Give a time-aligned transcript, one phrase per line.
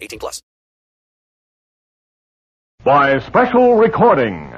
[0.00, 0.42] 18 plus.
[2.84, 4.54] By special recording,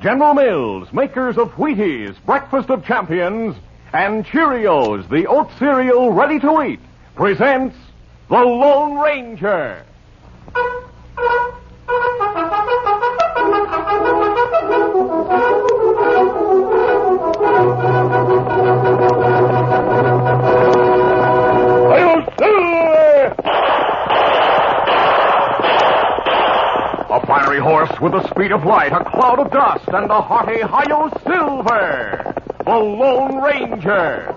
[0.00, 3.56] General Mills, makers of Wheaties, Breakfast of Champions,
[3.92, 6.80] and Cheerios, the oat cereal ready to eat,
[7.14, 7.76] presents
[8.28, 9.84] The Lone Ranger.
[27.48, 31.08] Fiery horse with the speed of light, a cloud of dust, and a hearty Hi-Yo
[31.24, 32.34] Silver.
[32.66, 34.34] The Lone Ranger.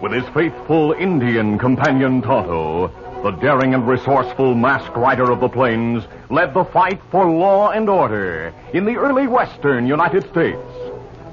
[0.00, 2.92] With his faithful Indian companion Tonto,
[3.24, 7.88] the daring and resourceful masked rider of the plains led the fight for law and
[7.88, 10.83] order in the early western United States.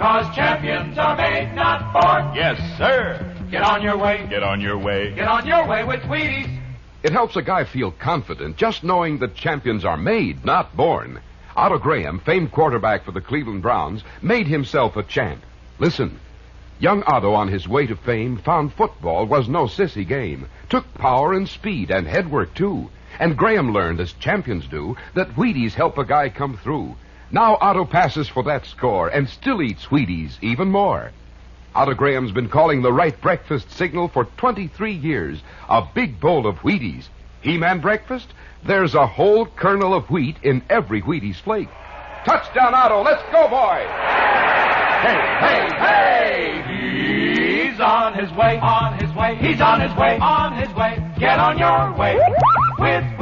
[0.00, 2.34] Cause champions are made, not born.
[2.34, 3.36] Yes, sir.
[3.50, 4.26] Get on your way.
[4.30, 5.12] Get on your way.
[5.14, 6.58] Get on your way with Wheaties.
[7.02, 11.20] It helps a guy feel confident just knowing that champions are made, not born.
[11.54, 15.42] Otto Graham, famed quarterback for the Cleveland Browns, made himself a champ.
[15.78, 16.18] Listen.
[16.78, 20.48] Young Otto, on his way to fame, found football was no sissy game.
[20.70, 22.88] Took power and speed and headwork, too.
[23.18, 26.96] And Graham learned, as champions do, that Wheaties help a guy come through.
[27.32, 31.12] Now Otto passes for that score and still eats Wheaties even more.
[31.74, 35.40] Otto Graham's been calling the right breakfast signal for 23 years.
[35.68, 37.08] A big bowl of Wheaties.
[37.42, 38.26] He-Man breakfast?
[38.66, 41.68] There's a whole kernel of wheat in every Wheaties flake.
[42.24, 43.02] Touchdown, Otto.
[43.02, 43.86] Let's go, boy.
[45.00, 47.70] Hey, hey, hey!
[47.70, 50.98] He's on his way, on his way, he's on his way, on his way.
[51.18, 52.18] Get on your way
[52.78, 53.19] with.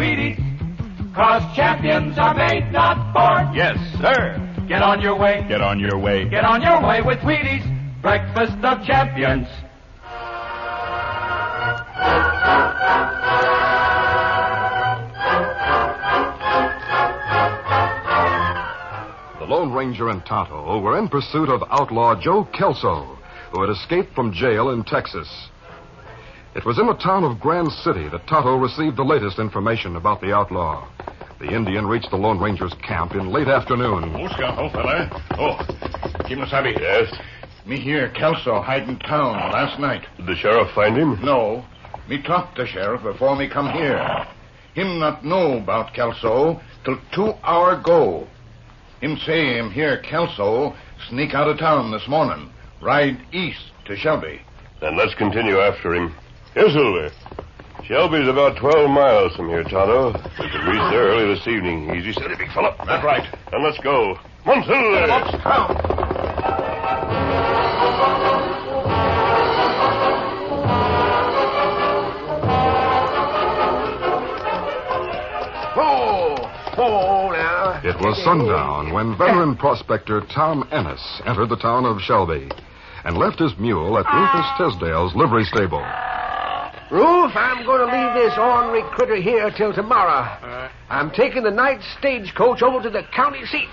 [1.19, 3.53] Cause champions are made, not born.
[3.53, 4.39] Yes, sir.
[4.69, 6.29] Get on your way, Get on your way.
[6.29, 7.67] get on your way with Wheaties.
[8.01, 9.49] Breakfast of champions.
[19.39, 23.17] The Lone Ranger and Tonto were in pursuit of outlaw Joe Kelso,
[23.53, 25.29] who had escaped from jail in Texas.
[26.57, 30.21] It was in the town of Grand City that Tonto received the latest information about
[30.21, 30.89] the outlaw.
[31.39, 34.13] The Indian reached the Lone Ranger's camp in late afternoon.
[34.17, 35.09] Oh, Scout, old fella.
[35.39, 35.57] Oh,
[36.25, 36.79] Kimasabi.
[36.81, 37.15] Yes?
[37.65, 40.05] Me hear Kelso hide in town last night.
[40.17, 41.21] Did the sheriff find him?
[41.23, 41.65] No.
[42.09, 44.27] Me talk to sheriff before me come here.
[44.75, 48.27] Him not know about Kelso till two hour go.
[49.01, 50.75] Him say him hear Kelso
[51.09, 52.51] sneak out of town this morning,
[52.83, 54.41] ride east to Shelby.
[54.81, 56.15] Then let's continue after him.
[56.55, 57.11] Here, Silver.
[57.85, 60.13] Shelby's about 12 miles from here, Tonto.
[60.39, 61.95] We could reach there early this evening.
[61.95, 62.75] Easy steady, big fella.
[62.87, 63.27] That's right.
[63.53, 64.19] And let's go.
[64.45, 65.43] Come on, Silver.
[65.43, 65.99] Come.
[75.81, 76.37] Oh,
[76.77, 77.81] oh, now.
[77.85, 82.51] It was sundown when veteran prospector Tom Ennis entered the town of Shelby
[83.05, 85.85] and left his mule at Rufus Tisdale's livery stable.
[86.91, 90.71] Roof, I'm going to leave this ornery critter here till tomorrow.
[90.89, 93.69] I'm taking the night stagecoach over to the county seat.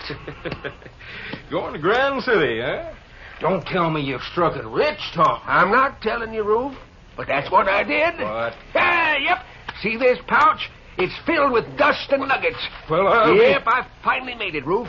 [1.50, 2.94] Going to Grand City, eh?
[3.40, 5.40] Don't tell me you've struck it rich, Tom.
[5.46, 6.76] I'm not telling you, Roof,
[7.16, 8.16] but that's what I did.
[8.20, 8.54] What?
[8.76, 9.40] Ah, yep.
[9.82, 10.70] See this pouch?
[10.98, 12.58] It's filled with dust and nuggets.
[12.90, 14.88] Well, I'll be- Yep, I finally made it, Roof.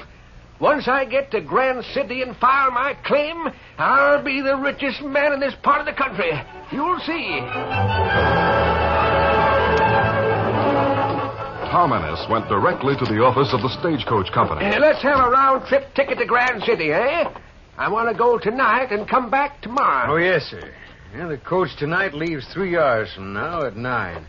[0.59, 3.49] Once I get to Grand City and file my claim,
[3.79, 6.33] I'll be the richest man in this part of the country.
[6.73, 7.41] You'll see.
[11.71, 14.65] Tom Ennis went directly to the office of the stagecoach company.
[14.65, 17.25] Uh, let's have a round trip ticket to Grand City, eh?
[17.77, 20.15] I want to go tonight and come back tomorrow.
[20.15, 20.73] Oh, yes, sir.
[21.15, 24.27] Yeah, the coach tonight leaves three hours from now at 9.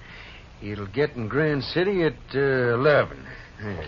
[0.62, 3.26] It'll get in Grand City at uh, 11.
[3.64, 3.86] Yeah.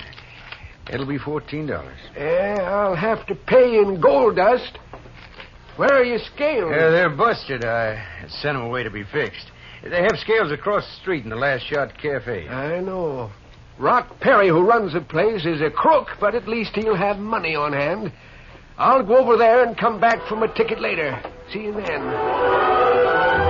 [0.92, 1.92] It'll be $14.
[2.18, 4.78] Yeah, I'll have to pay in gold dust.
[5.76, 6.72] Where are your scales?
[6.72, 7.64] Yeah, they're busted.
[7.64, 9.52] I sent them away to be fixed.
[9.84, 12.50] They have scales across the street in the Last Shot Cafe.
[12.50, 13.32] I know.
[13.78, 17.56] Rock Perry, who runs the place, is a crook, but at least he'll have money
[17.56, 18.12] on hand.
[18.78, 21.22] I'll go over there and come back for my ticket later.
[21.54, 23.49] See you then.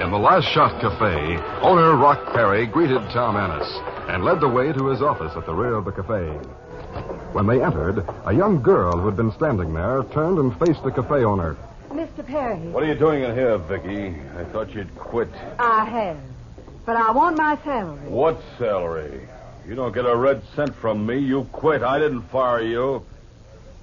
[0.00, 3.68] In the Last Shot Cafe, owner Rock Perry greeted Tom Ennis
[4.08, 6.26] and led the way to his office at the rear of the cafe.
[7.34, 10.90] When they entered, a young girl who had been standing there turned and faced the
[10.90, 11.54] cafe owner.
[11.90, 12.26] Mr.
[12.26, 14.16] Perry, What are you doing in here, Vicky?
[14.38, 15.28] I thought you'd quit.
[15.58, 16.18] I have.
[16.86, 18.08] But I want my salary.
[18.08, 19.28] What salary?
[19.68, 21.18] You don't get a red cent from me.
[21.18, 21.82] You quit.
[21.82, 23.04] I didn't fire you.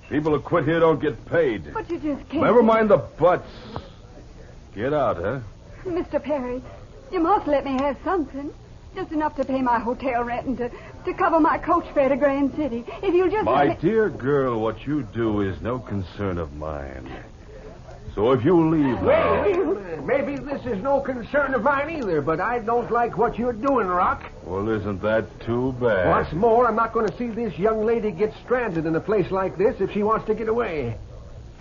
[0.10, 1.72] People who quit here don't get paid.
[1.76, 2.44] But you just can't.
[2.44, 3.48] Never mind the buts.
[4.74, 5.42] Get out, huh?
[5.90, 6.22] Mr.
[6.22, 6.62] Perry,
[7.12, 8.54] you must let me have something.
[8.96, 10.72] Just enough to pay my hotel rent and to,
[11.06, 12.84] to cover my coach fare to Grand City.
[13.04, 13.90] If you'll just My let me...
[13.90, 17.08] dear girl, what you do is no concern of mine.
[18.16, 19.44] So if you leave now.
[19.44, 20.04] Wait, wait a minute.
[20.06, 23.86] Maybe this is no concern of mine either, but I don't like what you're doing,
[23.86, 24.24] Rock.
[24.44, 26.10] Well, isn't that too bad?
[26.10, 29.30] What's more, I'm not going to see this young lady get stranded in a place
[29.30, 30.98] like this if she wants to get away.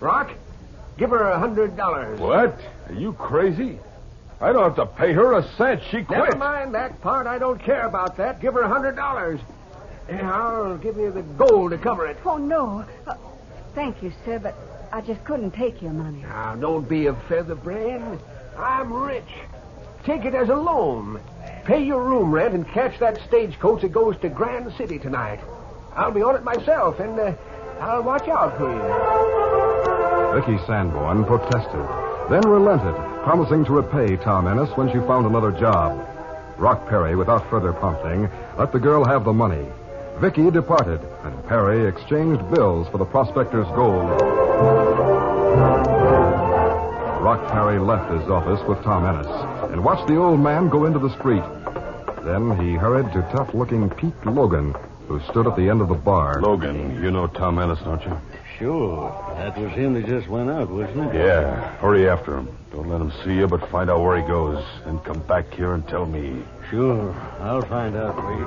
[0.00, 0.30] Rock,
[0.96, 2.18] give her a hundred dollars.
[2.18, 2.58] What?
[2.88, 3.78] Are you crazy?
[4.40, 5.82] I don't have to pay her a cent.
[5.90, 6.18] She quit.
[6.18, 7.26] Never mind that part.
[7.26, 8.40] I don't care about that.
[8.40, 9.40] Give her a hundred dollars.
[10.10, 12.16] I'll give you the gold to cover it.
[12.24, 12.84] Oh, no.
[13.06, 13.16] Uh,
[13.74, 14.54] thank you, sir, but
[14.92, 16.20] I just couldn't take your money.
[16.22, 18.18] Now, don't be a featherbrain.
[18.56, 19.24] I'm rich.
[20.04, 21.20] Take it as a loan.
[21.64, 25.40] Pay your room rent and catch that stagecoach that goes to Grand City tonight.
[25.94, 27.34] I'll be on it myself, and uh,
[27.80, 30.40] I'll watch out for you.
[30.40, 31.86] Vicky Sanborn protested,
[32.30, 32.94] then relented,
[33.26, 35.98] promising to repay Tom Ennis when she found another job.
[36.58, 39.66] Rock Perry, without further prompting, let the girl have the money.
[40.20, 44.08] Vicky departed, and Perry exchanged bills for the prospector's gold.
[47.20, 51.00] Rock Perry left his office with Tom Ennis and watched the old man go into
[51.00, 51.42] the street.
[52.22, 54.72] Then he hurried to tough-looking Pete Logan,
[55.08, 56.40] who stood at the end of the bar.
[56.40, 58.18] Logan, you know Tom Ennis, don't you?
[58.58, 59.10] Sure.
[59.36, 61.26] That was him that just went out, wasn't it?
[61.26, 61.76] Yeah.
[61.76, 62.56] Hurry after him.
[62.72, 64.64] Don't let him see you, but find out where he goes.
[64.86, 66.42] And come back here and tell me.
[66.70, 67.12] Sure.
[67.40, 68.46] I'll find out for you.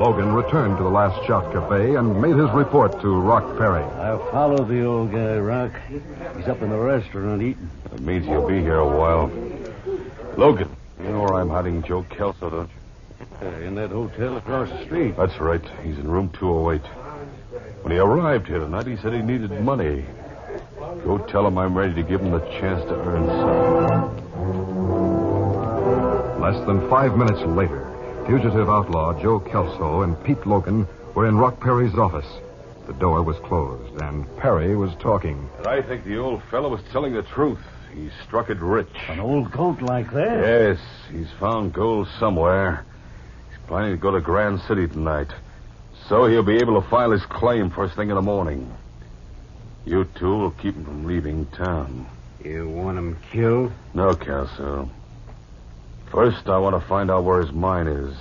[0.00, 3.82] Logan returned to the Last Shot Cafe and made his report to Rock Perry.
[3.82, 5.72] I followed the old guy, Rock.
[5.88, 7.70] He's up in the restaurant eating.
[7.90, 9.30] That means he'll be here a while.
[10.36, 10.68] Logan,
[11.00, 13.26] you know where I'm hiding Joe Kelso, don't you?
[13.40, 15.16] Uh, in that hotel across the street.
[15.16, 15.62] That's right.
[15.82, 16.82] He's in room 208.
[17.82, 20.04] When he arrived here tonight, he said he needed money.
[21.04, 24.26] Go tell him I'm ready to give him the chance to earn some.
[26.40, 27.90] Less than five minutes later,
[28.26, 32.26] fugitive outlaw Joe Kelso and Pete Logan were in Rock Perry's office.
[32.86, 35.48] The door was closed, and Perry was talking.
[35.58, 37.58] And I think the old fellow was telling the truth.
[37.96, 38.94] He struck it rich.
[39.08, 40.44] An old coat like that?
[40.46, 40.78] Yes,
[41.10, 42.84] he's found gold somewhere.
[43.48, 45.32] He's planning to go to Grand City tonight.
[46.06, 48.70] So he'll be able to file his claim first thing in the morning.
[49.86, 52.06] You two will keep him from leaving town.
[52.44, 53.72] You want him killed?
[53.94, 54.90] No, Kelso.
[56.10, 58.14] First, I want to find out where his mine is.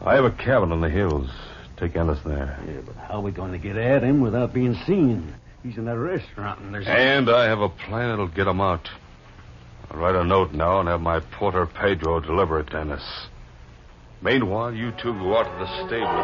[0.00, 1.30] I have a cabin in the hills,
[1.76, 2.58] Take Ennis there.
[2.66, 5.34] Yeah, but how are we going to get at him without being seen?
[5.64, 6.86] He's in that restaurant, and there's.
[6.86, 8.86] And I have a plan that'll get him out.
[9.90, 13.02] I'll write a note now and have my porter Pedro deliver it to Ennis.
[14.20, 16.20] Meanwhile, you two go out to the stable.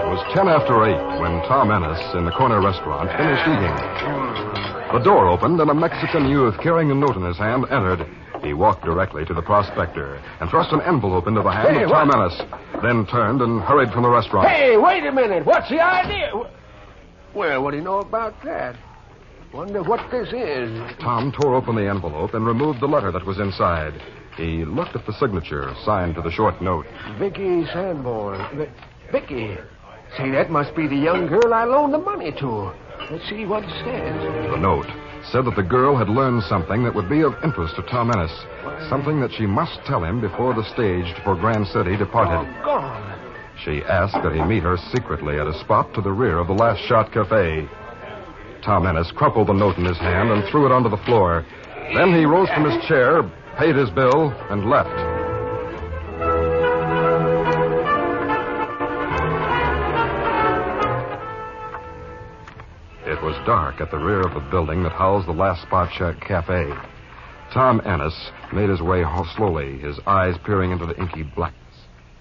[0.00, 3.76] It was ten after eight when Tom Ennis, in the corner restaurant, finished eating.
[4.96, 8.06] The door opened and a Mexican youth carrying a note in his hand entered.
[8.42, 11.90] He walked directly to the prospector and thrust an envelope into the hand Hey, of
[11.90, 12.40] Tom what- Ennis,
[12.82, 14.48] then turned and hurried from the restaurant.
[14.48, 15.44] Hey, wait a minute.
[15.44, 16.30] What's the idea?
[17.34, 18.76] Well, what do you know about that?
[19.52, 20.80] Wonder what this is.
[21.00, 24.00] Tom tore open the envelope and removed the letter that was inside.
[24.36, 26.86] He looked at the signature signed to the short note.
[27.18, 28.38] Vicky Sanborn.
[28.56, 28.70] Vi-
[29.10, 29.58] Vicky.
[30.16, 32.72] Say, that must be the young girl I loaned the money to.
[33.10, 34.50] Let's see what it says.
[34.50, 34.86] The note
[35.30, 38.32] said that the girl had learned something that would be of interest to Tom Ennis.
[38.88, 42.48] Something that she must tell him before the stage for Grand City departed.
[42.60, 43.34] Oh, Gone.
[43.64, 46.54] She asked that he meet her secretly at a spot to the rear of the
[46.54, 47.68] Last Shot Cafe.
[48.64, 51.44] Tom Ennis crumpled the note in his hand and threw it onto the floor.
[51.94, 53.22] Then he rose from his chair,
[53.58, 55.09] paid his bill, and left.
[63.20, 66.18] It was dark at the rear of the building that housed the Last Spot Shot
[66.22, 66.72] Cafe.
[67.52, 68.14] Tom Ennis
[68.50, 69.04] made his way
[69.36, 71.74] slowly, his eyes peering into the inky blackness.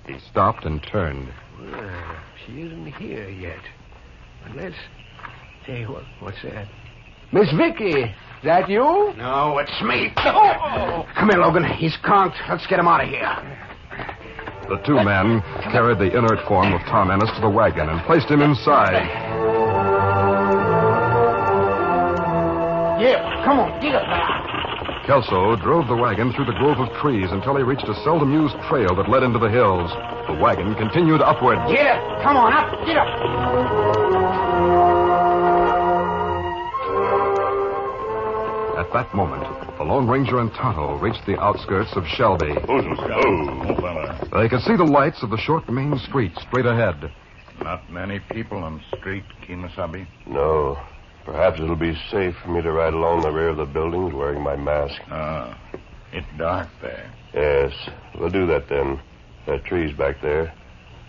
[0.05, 1.29] He stopped and turned.
[1.61, 3.61] Well, she isn't here yet.
[4.43, 4.73] Unless.
[5.63, 6.67] Hey, what, what's that?
[7.31, 8.13] Miss Vicky,
[8.43, 9.13] that you?
[9.15, 10.11] No, it's me.
[10.17, 11.63] Oh, Come here, Logan.
[11.63, 12.35] He's conked.
[12.49, 13.69] Let's get him out of here.
[14.67, 15.41] The two men
[15.71, 19.38] carried the inert form of Tom Ennis to the wagon and placed him inside.
[22.99, 25.05] Yeah, come on, get up there.
[25.07, 28.55] Kelso drove the wagon through the grove of trees until he reached a seldom used
[28.69, 29.89] trail that led into the hills.
[30.27, 31.57] The wagon continued upward.
[31.67, 32.21] Get up.
[32.21, 32.85] Come on, up.
[32.85, 33.07] Get up.
[38.77, 39.43] At that moment,
[39.77, 42.53] the Lone Ranger and Tonto reached the outskirts of Shelby.
[42.67, 44.29] Oh, fella!
[44.33, 47.11] They could see the lights of the short main street straight ahead.
[47.61, 50.05] Not many people on the street, Kimasabi.
[50.27, 50.77] No.
[51.31, 54.41] Perhaps it'll be safe for me to ride along the rear of the buildings wearing
[54.41, 55.00] my mask.
[55.12, 55.55] Ah,
[56.12, 57.13] it's dark there.
[57.36, 57.71] Yes,
[58.19, 59.00] we'll do that then.
[59.45, 60.51] There are trees back there.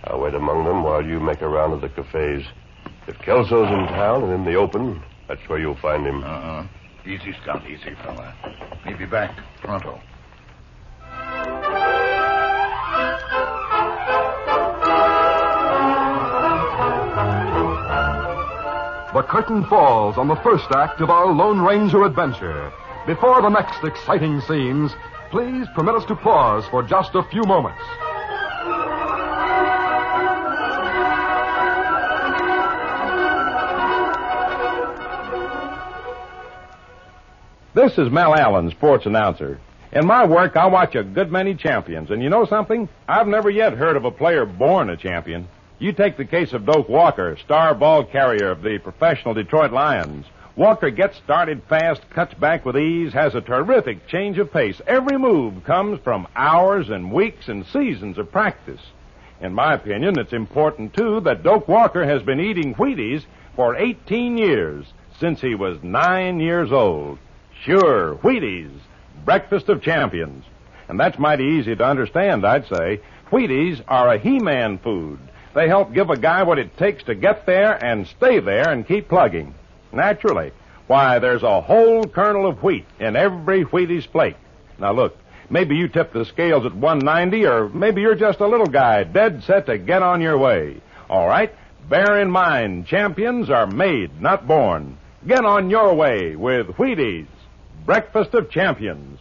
[0.05, 2.45] I'll wait among them while you make a round of the cafes.
[3.07, 6.23] If Kelso's in town and in the open, that's where you'll find him.
[6.23, 6.67] Uh-uh.
[7.07, 8.35] Easy, Scout, easy, fella.
[8.85, 10.00] He'll be back pronto.
[19.12, 22.73] The curtain falls on the first act of our Lone Ranger adventure.
[23.09, 24.93] Before the next exciting scenes,
[25.33, 27.83] please permit us to pause for just a few moments.
[37.75, 39.59] This is Mel Allen, sports announcer.
[39.90, 42.88] In my work, I watch a good many champions, and you know something?
[43.09, 45.49] I've never yet heard of a player born a champion.
[45.81, 50.27] You take the case of Doak Walker, star ball carrier of the professional Detroit Lions.
[50.55, 54.79] Walker gets started fast, cuts back with ease, has a terrific change of pace.
[54.87, 58.83] Every move comes from hours and weeks and seasons of practice.
[59.41, 63.25] In my opinion, it's important, too, that Doak Walker has been eating Wheaties
[63.57, 64.85] for 18 years,
[65.19, 67.19] since he was nine years old.
[67.65, 68.79] Sure, Wheaties,
[69.25, 70.45] breakfast of champions.
[70.89, 73.01] And that's mighty easy to understand, I'd say.
[73.31, 75.21] Wheaties are a He-Man food.
[75.54, 78.87] They help give a guy what it takes to get there and stay there and
[78.87, 79.54] keep plugging.
[79.92, 80.52] Naturally.
[80.87, 84.37] Why, there's a whole kernel of wheat in every Wheaties flake.
[84.78, 85.16] Now look,
[85.49, 89.45] maybe you tip the scales at 190, or maybe you're just a little guy dead
[89.45, 90.80] set to get on your way.
[91.09, 91.54] All right,
[91.88, 94.99] bear in mind, champions are made, not born.
[95.26, 97.28] Get on your way with Wheaties,
[97.85, 99.21] breakfast of champions.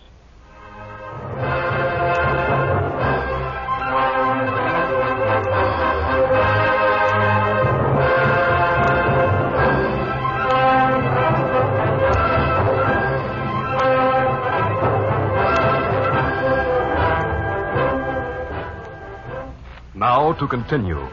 [20.30, 21.10] Now to continue.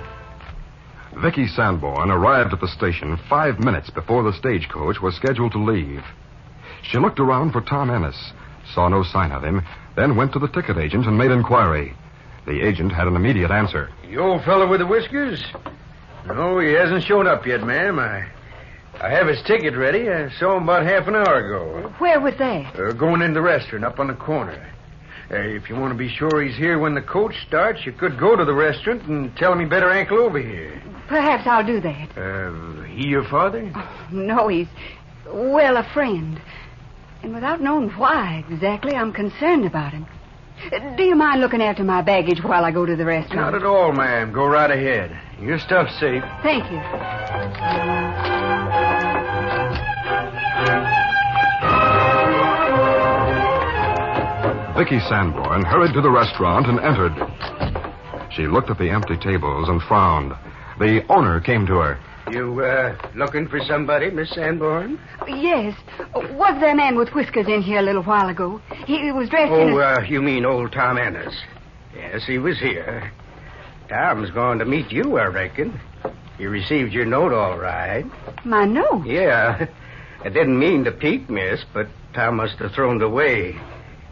[1.23, 6.04] Vicky Sanborn arrived at the station five minutes before the stagecoach was scheduled to leave.
[6.82, 8.32] She looked around for Tom Ennis,
[8.75, 9.62] saw no sign of him,
[9.96, 11.94] then went to the ticket agent and made inquiry.
[12.44, 13.88] The agent had an immediate answer.
[14.06, 15.42] You old fellow with the whiskers?
[16.26, 17.99] No, he hasn't shown up yet, ma'am.
[17.99, 18.28] I,
[19.00, 20.11] I have his ticket ready.
[20.11, 21.90] I saw him about half an hour ago.
[22.00, 22.78] Where was that?
[22.78, 24.75] Uh, going in the restaurant up on the corner.
[25.30, 28.18] Uh, if you want to be sure he's here when the coach starts, you could
[28.18, 30.80] go to the restaurant and tell him he better ankle over here.
[31.09, 32.16] Perhaps I'll do that.
[32.16, 33.73] Uh, he your father?
[34.12, 34.68] No, he's,
[35.26, 36.40] well, a friend.
[37.23, 40.06] And without knowing why exactly, I'm concerned about him.
[40.97, 43.52] Do you mind looking after my baggage while I go to the restaurant?
[43.52, 44.33] Not at all, ma'am.
[44.33, 45.18] Go right ahead.
[45.40, 46.23] Your stuff's safe.
[46.42, 48.36] Thank you.
[54.76, 57.14] Vicky Sanborn hurried to the restaurant and entered.
[58.33, 60.33] She looked at the empty tables and frowned.
[60.78, 61.99] The owner came to her.
[62.30, 64.99] You, uh, looking for somebody, Miss Sanborn?
[65.26, 65.75] Yes.
[66.14, 68.61] Was there a man with whiskers in here a little while ago?
[68.85, 69.95] He was dressed in Oh, a...
[69.95, 71.35] uh, you mean old Tom Ennis?
[71.95, 73.11] Yes, he was here.
[73.88, 75.80] Tom's going to meet you, I reckon.
[76.38, 78.04] You received your note all right.
[78.45, 79.06] My note?
[79.06, 79.66] Yeah.
[80.25, 83.59] I didn't mean to peek, miss, but Tom must have thrown it away.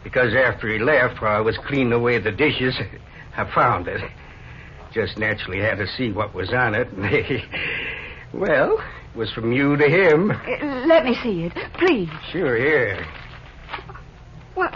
[0.05, 2.79] Because after he left, while I was cleaning away the dishes,
[3.37, 4.03] I found it.
[4.93, 6.87] Just naturally had to see what was on it.
[6.93, 7.43] and
[8.33, 8.79] well,
[9.13, 10.31] it was from you to him.
[10.31, 12.09] Uh, Let me see it, please.
[12.31, 13.05] Sure, here.
[14.55, 14.71] Well,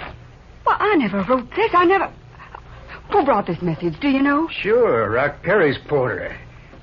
[0.66, 1.70] well, I never wrote this.
[1.72, 2.12] I never...
[3.12, 4.00] Who brought this message?
[4.00, 4.48] Do you know?
[4.50, 6.36] Sure, Rock Perry's porter.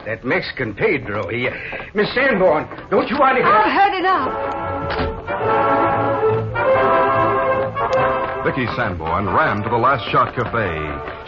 [0.05, 1.27] That Mexican Pedro.
[1.29, 1.51] He, uh,
[1.93, 3.43] Miss Sanborn, don't you want to...
[3.43, 5.34] I've heard enough.
[8.45, 10.69] Vicky Sanborn ran to the Last Shot Cafe.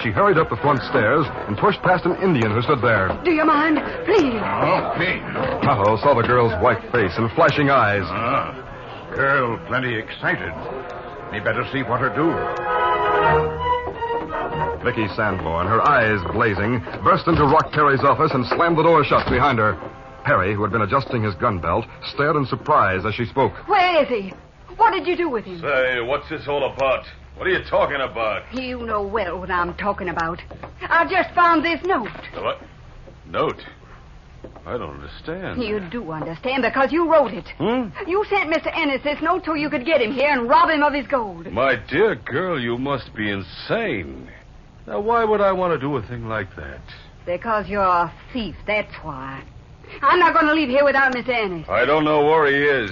[0.03, 3.09] She hurried up the front stairs and pushed past an Indian who stood there.
[3.25, 3.81] Do you mind?
[4.05, 4.37] Please.
[4.37, 5.17] Okay.
[5.65, 8.05] Tonto saw the girl's white face and flashing eyes.
[8.05, 8.53] Ah,
[9.15, 10.53] girl plenty excited.
[11.33, 12.29] Me better see what her do.
[14.85, 19.25] Vicky Sanborn, her eyes blazing, burst into Rock Perry's office and slammed the door shut
[19.25, 19.73] behind her.
[20.23, 23.53] Perry, who had been adjusting his gun belt, stared in surprise as she spoke.
[23.67, 24.33] Where is he?
[24.75, 25.61] What did you do with him?
[25.61, 27.05] Say, what's this all about?
[27.35, 28.43] What are you talking about?
[28.53, 30.41] You know well what I'm talking about.
[30.81, 32.09] I just found this note.
[32.33, 32.59] What?
[33.27, 33.61] Note?
[34.65, 35.63] I don't understand.
[35.63, 37.47] You do understand because you wrote it.
[37.57, 37.89] Hmm?
[38.09, 38.75] You sent Mr.
[38.75, 41.51] Ennis this note so you could get him here and rob him of his gold.
[41.51, 44.29] My dear girl, you must be insane.
[44.85, 46.81] Now, why would I want to do a thing like that?
[47.25, 49.43] Because you're a thief, that's why.
[50.01, 51.29] I'm not going to leave here without Mr.
[51.29, 51.67] Ennis.
[51.69, 52.91] I don't know where he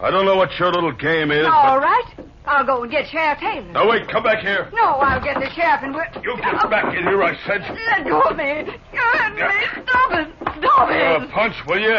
[0.00, 1.46] I don't know what your little game is.
[1.46, 1.86] All but...
[1.86, 2.04] right.
[2.46, 3.72] I'll go and get Sheriff Taylor.
[3.72, 4.70] Now, wait, come back here.
[4.72, 6.04] No, I'll get the sheriff and we'll...
[6.22, 7.60] You get back in here, I said.
[7.90, 8.62] Let go of me.
[8.94, 9.42] Let me.
[9.82, 10.28] Stop it.
[10.58, 11.02] Stop it.
[11.02, 11.98] Uh, punch, will you?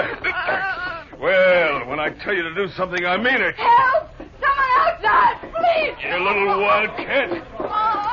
[1.19, 3.55] Well, when I tell you to do something, I mean it.
[3.55, 4.10] Help!
[4.17, 5.41] Someone outside!
[5.51, 5.95] Please!
[6.05, 7.56] You little wildcat.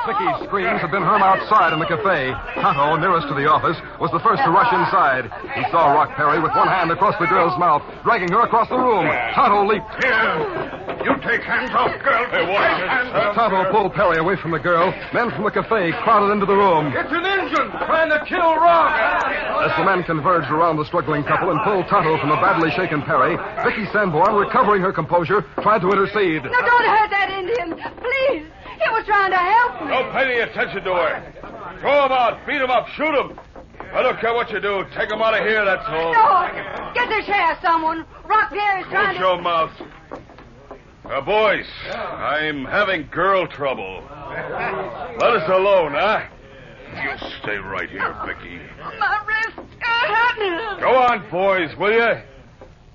[0.05, 2.37] Vicky's screams had been heard outside in the cafe.
[2.61, 5.33] Tonto, nearest to the office, was the first to rush inside.
[5.57, 8.77] He saw Rock Perry with one hand across the girl's mouth, dragging her across the
[8.77, 9.09] room.
[9.33, 9.89] Tonto leaped.
[10.05, 10.85] Here.
[11.05, 12.25] You take hands off, girl.
[12.33, 12.65] Hey, what?
[12.65, 13.35] Take hands off.
[13.35, 14.93] Tonto pulled Perry away from the girl.
[15.13, 16.93] Men from the cafe crowded into the room.
[16.93, 18.93] It's an engine trying to kill Rock.
[19.65, 23.01] As the men converged around the struggling couple and pulled Tonto from the badly shaken
[23.03, 26.45] Perry, Vicky Sanborn, recovering her composure, tried to intercede.
[26.45, 27.81] No, don't hurt that Indian.
[28.01, 28.53] Please.
[28.85, 29.89] He was trying to help me.
[29.89, 31.79] Don't pay any attention to her.
[31.81, 33.39] Throw him out, beat him up, shoot him.
[33.93, 34.85] I don't care what you do.
[34.97, 36.13] Take him out of here, that's all.
[36.13, 36.93] No.
[36.95, 38.05] Get the sheriff, someone.
[38.27, 39.21] Rock Perry's trying Close to...
[39.21, 39.71] your mouth.
[41.05, 44.03] Uh, boys, I'm having girl trouble.
[45.21, 46.23] Let us alone, huh?
[46.95, 48.61] You stay right here, Vicky.
[48.99, 49.69] My wrist.
[50.81, 52.23] Go on, boys, will you?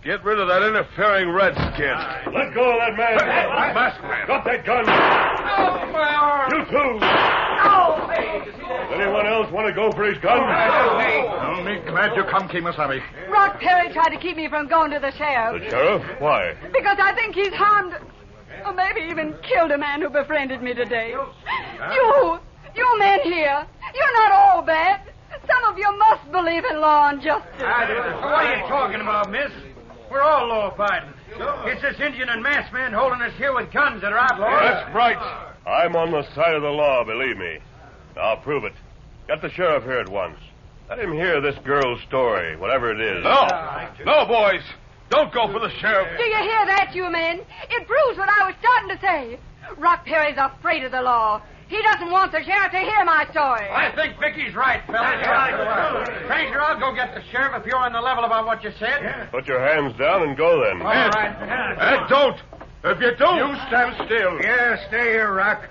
[0.03, 1.97] Get rid of that interfering redskin.
[2.33, 3.17] Let go of that man.
[3.17, 4.25] That masked man.
[4.27, 4.85] Drop that gun.
[4.87, 6.51] Oh, my arm.
[6.55, 6.99] You too.
[7.03, 8.07] Oh.
[8.95, 10.39] Anyone else want to go for his gun?
[10.39, 13.01] Oh, me glad you come, Kimasabi.
[13.29, 15.63] Rock Perry tried to keep me from going to the sheriff.
[15.63, 16.21] The sheriff?
[16.21, 16.55] Why?
[16.71, 17.95] Because I think he's harmed,
[18.65, 21.09] or maybe even killed a man who befriended me today.
[21.11, 22.39] You,
[22.73, 25.01] you men here, you're not all bad.
[25.45, 27.51] Some of you must believe in law and justice.
[27.59, 29.51] What are you talking about, miss?
[30.11, 31.13] We're all law abiding.
[31.65, 34.61] It's this Indian and masked man holding us here with guns that are outlaws.
[34.61, 35.17] That's right.
[35.67, 37.59] I'm on the side of the law, believe me.
[38.19, 38.73] I'll prove it.
[39.27, 40.39] Get the sheriff here at once.
[40.89, 43.23] Let him hear this girl's story, whatever it is.
[43.23, 43.47] No.
[44.05, 44.63] No, boys.
[45.11, 46.17] Don't go for the sheriff.
[46.17, 47.41] Do you hear that, you men?
[47.69, 49.39] It proves what I was starting to say.
[49.77, 51.41] Rock Perry's afraid of the law.
[51.69, 53.69] He doesn't want the sheriff to hear my story.
[53.69, 55.21] I think Vicky's right, fellas.
[56.25, 59.29] Stranger, I'll go get the sheriff if you're on the level about what you said.
[59.31, 60.81] Put your hands down and go then.
[60.81, 61.31] All right.
[61.79, 62.37] Ed, don't.
[62.83, 63.37] If you don't.
[63.37, 64.41] You stand still.
[64.41, 65.69] Yeah, stay here, Rock.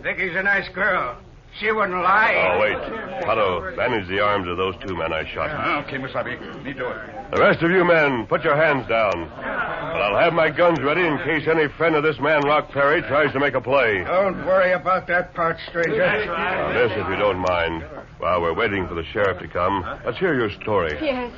[0.00, 1.18] Vicky's a nice girl.
[1.58, 2.34] She wouldn't lie.
[2.54, 3.24] Oh, wait.
[3.24, 5.50] Tonto, bandage the arms of those two men I shot.
[5.50, 6.38] Uh, okay, Musabi.
[6.64, 7.11] Me do it.
[7.32, 9.26] The rest of you men, put your hands down.
[9.26, 13.00] But I'll have my guns ready in case any friend of this man, Rock Perry,
[13.00, 14.04] tries to make a play.
[14.04, 15.96] Don't worry about that part, stranger.
[15.96, 17.84] Now, this, if you don't mind,
[18.18, 20.92] while we're waiting for the sheriff to come, let's hear your story.
[21.00, 21.32] Yes,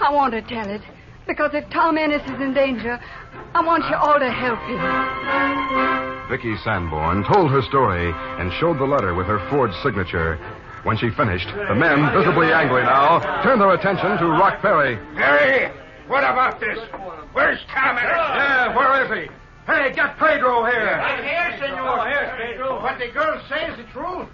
[0.00, 0.82] I want to tell it.
[1.26, 3.00] Because if Tom Ennis is in danger,
[3.52, 4.78] I want you all to help him.
[6.30, 10.38] Vicky Sanborn told her story and showed the letter with her forged signature.
[10.84, 14.96] When she finished, the men, visibly angry now, turned their attention to Rock Perry.
[15.14, 15.72] Perry,
[16.08, 16.78] what about this?
[17.32, 18.10] Where's Tom Ennis?
[18.10, 19.34] Yeah, where is he?
[19.64, 20.98] Hey, get Pedro here.
[20.98, 22.08] I'm here, senor.
[22.08, 22.82] Here, Pedro.
[22.82, 24.26] What the girl says is the truth.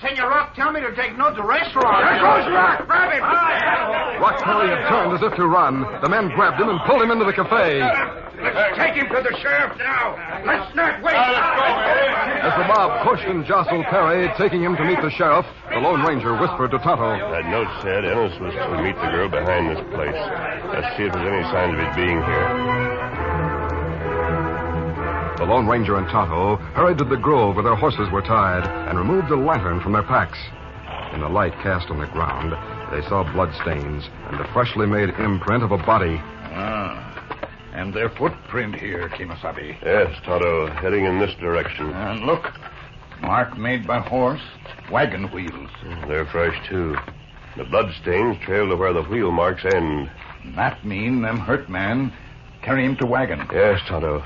[0.00, 2.00] Senor Rock tell me to take note to restaurant.
[2.00, 2.86] There goes Rock.
[2.88, 3.20] Grab him.
[3.20, 5.84] Rock Perry had turned as if to run.
[6.00, 7.84] The men grabbed him and pulled him into the cafe.
[8.40, 10.16] Let's take him to the sheriff now.
[10.48, 11.12] Let's not wait.
[11.12, 16.02] As the mob pushed and jostled Perry, taking him to meet the sheriff, the Lone
[16.02, 17.18] Ranger whispered to Tonto.
[17.18, 20.20] That note said Ennis was to meet the girl behind this place.
[20.70, 22.48] Let's see if there's any signs of it being here.
[25.38, 28.98] The Lone Ranger and Tonto hurried to the grove where their horses were tied and
[28.98, 30.38] removed a lantern from their packs.
[31.14, 32.52] In the light cast on the ground,
[32.92, 36.20] they saw bloodstains and the freshly made imprint of a body.
[36.52, 37.10] Ah,
[37.72, 39.80] and their footprint here, Kimasabi.
[39.82, 41.90] Yes, Tonto, heading in this direction.
[41.90, 42.44] And look,
[43.22, 44.42] mark made by horse,
[44.90, 45.70] wagon wheels.
[46.06, 46.96] They're fresh, too.
[47.56, 50.10] The bloodstains trail to where the wheel marks end.
[50.56, 52.12] That mean them hurt man
[52.62, 53.46] carry him to wagon.
[53.52, 54.24] Yes, Tonto.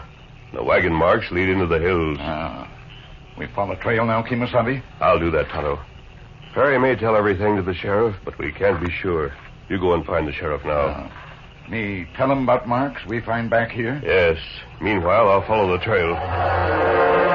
[0.52, 2.18] The wagon marks lead into the hills.
[2.20, 2.70] Ah.
[3.38, 4.82] We follow trail now, Kimasabi?
[5.00, 5.80] I'll do that, Tonto.
[6.52, 9.32] Perry may tell everything to the sheriff, but we can't be sure.
[9.68, 11.10] You go and find the sheriff now.
[11.68, 14.00] Me tell him about marks we find back here?
[14.04, 14.38] Yes.
[14.80, 17.33] Meanwhile, I'll follow the trail.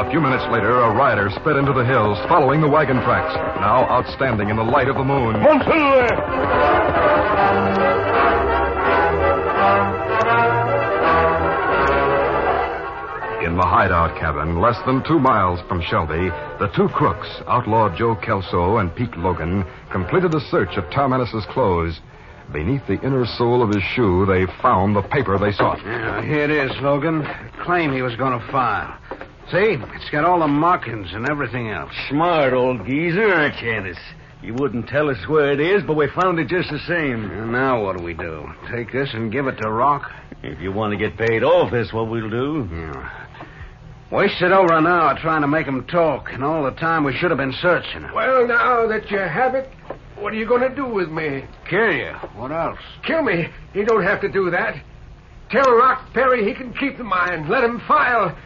[0.00, 3.84] A few minutes later, a rider sped into the hills, following the wagon tracks, now
[3.84, 5.36] outstanding in the light of the moon.
[13.44, 18.16] In the hideout cabin, less than two miles from Shelby, the two crooks, outlaw Joe
[18.16, 22.00] Kelso and Pete Logan, completed a search of Tom Ennis's clothes.
[22.50, 25.78] Beneath the inner sole of his shoe, they found the paper they sought.
[25.84, 27.28] Yeah, here it is, Logan.
[27.62, 28.99] Claim he was going to file.
[29.50, 31.90] See, it's got all the markings and everything else.
[32.08, 33.98] Smart old geezer, aren't you, Ennis?
[34.42, 37.30] You wouldn't tell us where it is, but we found it just the same.
[37.30, 38.48] And now what do we do?
[38.70, 40.10] Take this and give it to Rock?
[40.44, 42.68] If you want to get paid off, that's what we'll do.
[42.70, 43.26] Yeah.
[44.12, 47.30] Wasted over an hour trying to make him talk, and all the time we should
[47.30, 48.14] have been searching him.
[48.14, 49.68] Well, now that you have it,
[50.16, 51.44] what are you going to do with me?
[51.68, 52.12] Kill you.
[52.34, 52.78] What else?
[53.04, 53.48] Kill me?
[53.74, 54.76] You don't have to do that.
[55.50, 57.48] Tell Rock Perry he can keep the mine.
[57.48, 58.36] Let him file.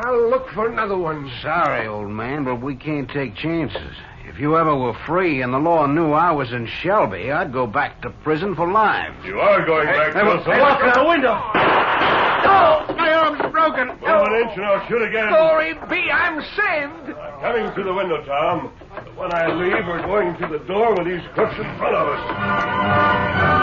[0.00, 1.28] I'll look for another one.
[1.42, 3.96] Sorry, old man, but we can't take chances.
[4.28, 7.66] If you ever were free and the law knew I was in Shelby, I'd go
[7.66, 9.12] back to prison for life.
[9.24, 11.34] You are going back Hey, to look, hey, look out the window.
[11.34, 13.88] Oh, my arm's broken.
[13.88, 15.30] Move an inch and I'll shoot again.
[15.30, 17.18] Glory be, I'm saved.
[17.18, 18.70] I'm coming through the window, Tom.
[18.94, 22.06] But when I leave, we're going through the door with these crooks in front of
[22.06, 23.57] us.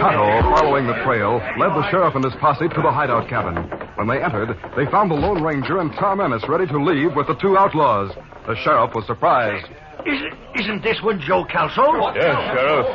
[0.00, 3.56] Tonto, following the trail, led the sheriff and his posse to the hideout cabin.
[3.96, 7.26] When they entered, they found the Lone Ranger and Tom Ennis ready to leave with
[7.26, 8.12] the two outlaws.
[8.46, 9.66] The sheriff was surprised.
[10.06, 12.12] Isn't, isn't this one Joe Kelso?
[12.14, 12.86] Yes, Sheriff.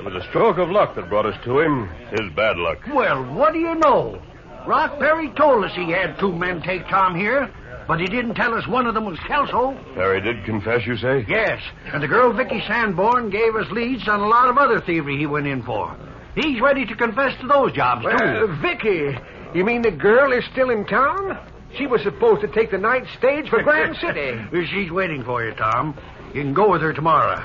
[0.00, 1.88] It was a stroke of luck that brought us to him.
[2.10, 2.78] His bad luck.
[2.92, 4.20] Well, what do you know?
[4.66, 7.50] Rock Perry told us he had two men take Tom here,
[7.90, 9.76] but he didn't tell us one of them was Kelso.
[9.94, 11.24] Perry did confess, you say?
[11.26, 11.60] Yes,
[11.92, 15.26] and the girl Vicky Sanborn gave us leads on a lot of other thievery he
[15.26, 15.96] went in for.
[16.36, 18.56] He's ready to confess to those jobs, Well, too.
[18.62, 19.18] Vicky,
[19.54, 21.36] you mean the girl is still in town?
[21.76, 24.38] She was supposed to take the night stage for Grand City.
[24.68, 25.98] She's waiting for you, Tom.
[26.32, 27.44] You can go with her tomorrow.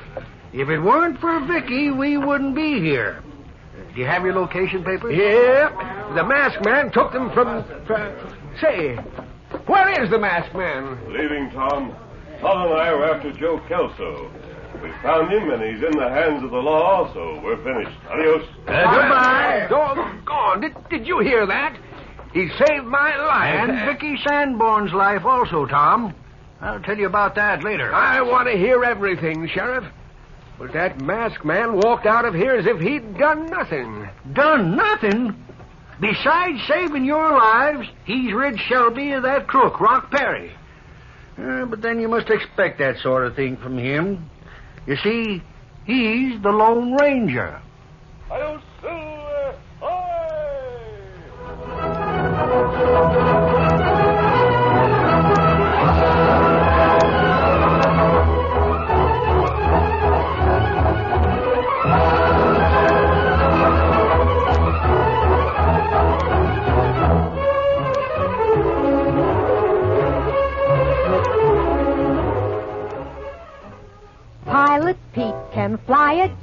[0.53, 3.23] If it weren't for Vicky, we wouldn't be here.
[3.95, 5.15] Do you have your location papers?
[5.17, 7.63] Yeah, the masked man took them from.
[7.87, 8.13] from
[8.61, 8.95] say,
[9.67, 10.97] where is the masked man?
[11.11, 11.95] Leaving, Tom.
[12.41, 14.31] Tom and I were after Joe Kelso.
[14.83, 17.97] We found him, and he's in the hands of the law, so we're finished.
[18.09, 18.45] Adios.
[18.67, 19.67] Uh, goodbye.
[19.69, 20.61] Doggone.
[20.61, 21.77] Did, did you hear that?
[22.33, 23.69] He saved my life.
[23.69, 26.13] And Vicky Sanborn's life also, Tom.
[26.59, 27.93] I'll tell you about that later.
[27.93, 29.85] I want to hear everything, Sheriff.
[30.59, 34.09] But that masked man walked out of here as if he'd done nothing.
[34.33, 35.44] Done nothing?
[35.99, 40.51] Besides saving your lives, he's rid Shelby of that crook, Rock Perry.
[41.37, 44.29] Uh, but then you must expect that sort of thing from him.
[44.87, 45.41] You see,
[45.85, 47.61] he's the Lone Ranger.
[48.27, 48.61] Pilot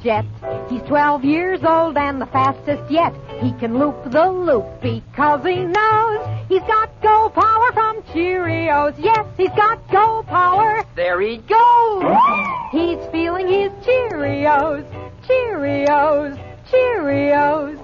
[0.02, 0.24] jet.
[0.68, 3.14] He's 12 years old and the fastest yet.
[3.40, 8.94] He can loop the loop because he knows he's got go power from Cheerios.
[8.98, 10.84] Yes, he's got go power.
[10.96, 12.18] There he goes.
[12.70, 14.84] He's feeling his Cheerios.
[15.26, 16.38] Cheerios.
[16.70, 17.78] Cheerios.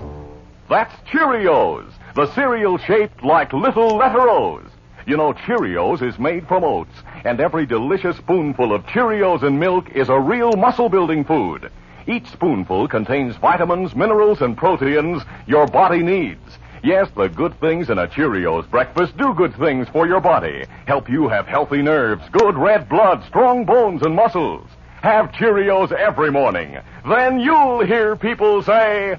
[0.68, 4.68] That's Cheerios, the cereal shaped like little letter O's.
[5.06, 6.92] You know, Cheerios is made from oats,
[7.24, 11.70] and every delicious spoonful of Cheerios and milk is a real muscle building food.
[12.08, 16.58] Each spoonful contains vitamins, minerals, and proteins your body needs.
[16.82, 20.64] Yes, the good things in a Cheerios breakfast do good things for your body.
[20.86, 24.66] Help you have healthy nerves, good red blood, strong bones, and muscles.
[25.02, 26.78] Have Cheerios every morning.
[27.06, 29.18] Then you'll hear people say,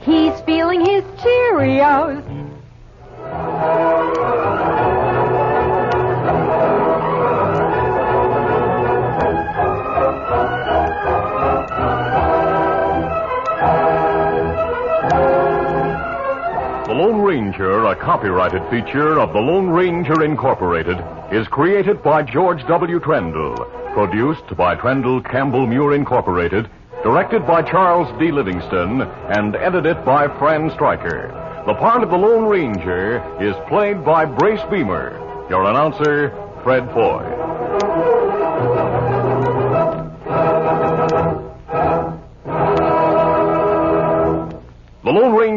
[0.00, 2.22] He's feeling his Cheerios.
[17.36, 20.96] Ranger, a copyrighted feature of the Lone Ranger Incorporated,
[21.30, 22.98] is created by George W.
[22.98, 23.54] Trendle,
[23.92, 26.70] produced by Trendle Campbell Muir Incorporated,
[27.02, 28.32] directed by Charles D.
[28.32, 31.28] Livingston, and edited by Fran Stryker.
[31.66, 35.12] The part of the Lone Ranger is played by Brace Beemer.
[35.50, 36.30] Your announcer,
[36.62, 37.55] Fred Foy.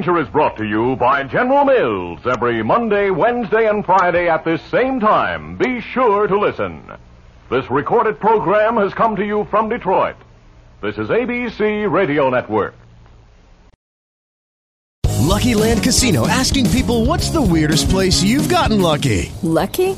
[0.06, 4.62] The is brought to you by General Mills every Monday, Wednesday, and Friday at this
[4.72, 5.58] same time.
[5.58, 6.82] Be sure to listen.
[7.50, 10.16] This recorded program has come to you from Detroit.
[10.82, 12.76] This is ABC Radio Network.
[15.20, 19.34] Lucky Land Casino asking people what's the weirdest place you've gotten lucky?
[19.44, 19.98] Lucky?